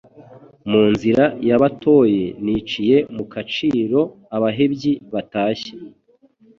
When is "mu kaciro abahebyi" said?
3.15-4.93